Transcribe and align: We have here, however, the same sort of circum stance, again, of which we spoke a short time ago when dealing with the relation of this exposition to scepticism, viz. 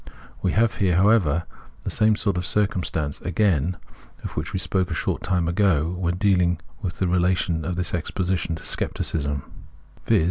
We 0.41 0.53
have 0.53 0.77
here, 0.77 0.95
however, 0.95 1.43
the 1.83 1.91
same 1.91 2.15
sort 2.15 2.35
of 2.35 2.43
circum 2.43 2.83
stance, 2.83 3.21
again, 3.21 3.77
of 4.23 4.35
which 4.35 4.51
we 4.51 4.57
spoke 4.57 4.89
a 4.89 4.95
short 4.95 5.21
time 5.21 5.47
ago 5.47 5.93
when 5.95 6.15
dealing 6.17 6.59
with 6.81 6.97
the 6.97 7.07
relation 7.07 7.63
of 7.63 7.75
this 7.75 7.93
exposition 7.93 8.55
to 8.55 8.65
scepticism, 8.65 9.43
viz. 10.07 10.19